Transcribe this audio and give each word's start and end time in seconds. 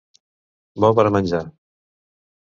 Bo 0.85 0.89
per 0.99 1.05
a 1.09 1.11
menjar. 1.15 1.41